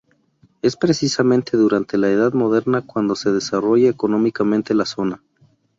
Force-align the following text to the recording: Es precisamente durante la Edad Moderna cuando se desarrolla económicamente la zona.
Es 0.63 0.77
precisamente 0.77 1.57
durante 1.57 1.95
la 1.95 2.09
Edad 2.09 2.33
Moderna 2.33 2.81
cuando 2.81 3.15
se 3.15 3.31
desarrolla 3.31 3.87
económicamente 3.89 4.73
la 4.73 4.87
zona. 4.87 5.21